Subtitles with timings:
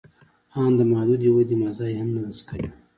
[0.63, 2.67] آن د محدودې ودې مزه یې هم نه ده څکلې